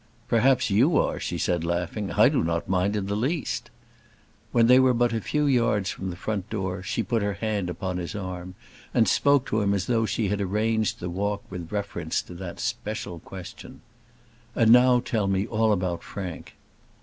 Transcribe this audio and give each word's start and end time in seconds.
"Perhaps 0.27 0.71
you 0.71 0.97
are," 0.97 1.19
she 1.19 1.37
said 1.37 1.63
laughing. 1.63 2.11
"I 2.11 2.27
do 2.27 2.43
not 2.43 2.67
mind 2.67 2.95
it 2.95 2.99
in 3.01 3.05
the 3.05 3.15
least." 3.15 3.69
When 4.51 4.65
they 4.65 4.79
were 4.79 4.95
but 4.95 5.13
a 5.13 5.21
few 5.21 5.45
yards 5.45 5.91
from 5.91 6.09
the 6.09 6.15
front 6.15 6.49
door, 6.49 6.81
she 6.81 7.03
put 7.03 7.21
her 7.21 7.33
hand 7.35 7.69
upon 7.69 7.97
his 7.97 8.15
arm, 8.15 8.55
and 8.95 9.07
spoke 9.07 9.45
to 9.49 9.61
him 9.61 9.75
as 9.75 9.85
though 9.85 10.07
she 10.07 10.29
had 10.29 10.41
arranged 10.41 11.01
the 11.01 11.09
walk 11.11 11.43
with 11.51 11.71
reference 11.71 12.23
to 12.23 12.33
that 12.33 12.59
special 12.59 13.19
question, 13.19 13.81
"And 14.55 14.71
now 14.71 15.01
tell 15.01 15.27
me 15.27 15.45
all 15.45 15.71
about 15.71 16.01
Frank." 16.01 16.55